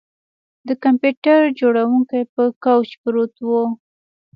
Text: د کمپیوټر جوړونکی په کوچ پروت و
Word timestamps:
د 0.67 0.69
کمپیوټر 0.83 1.39
جوړونکی 1.59 2.21
په 2.33 2.43
کوچ 2.63 2.89
پروت 3.03 3.33
و 3.47 3.49